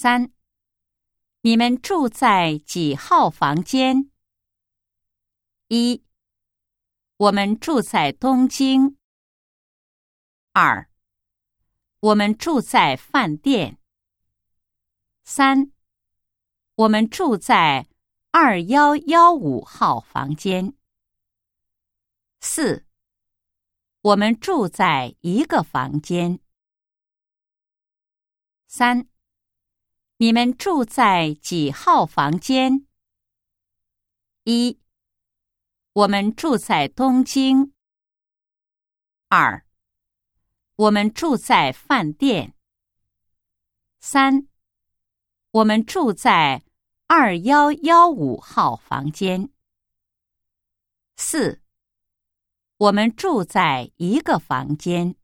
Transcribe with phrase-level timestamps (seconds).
[0.00, 0.32] 三，
[1.40, 4.12] 你们住在几号房间？
[5.66, 6.04] 一，
[7.16, 8.96] 我们住在东京。
[10.52, 10.88] 二，
[11.98, 13.80] 我们住在饭店。
[15.24, 15.72] 三，
[16.76, 17.88] 我们住在
[18.30, 20.76] 二幺幺五号房间。
[22.38, 22.86] 四，
[24.02, 26.38] 我们住在一个房间。
[28.68, 29.08] 三，
[30.20, 32.84] 你们住在几号房间？
[34.42, 34.80] 一，
[35.92, 37.72] 我们住在东京。
[39.28, 39.64] 二，
[40.74, 42.56] 我们住在饭店。
[44.00, 44.48] 三。
[45.52, 46.64] 我们住在
[47.06, 49.48] 二幺幺五号房间。
[51.16, 51.62] 四，
[52.76, 55.14] 我们住在一个房间。